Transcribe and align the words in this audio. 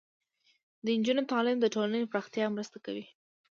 د 0.83 0.85
نجونو 0.99 1.21
تعلیم 1.31 1.57
د 1.61 1.65
ټولنې 1.75 2.09
پراختیا 2.11 2.45
مرسته 2.55 2.77
کوي. 2.85 3.05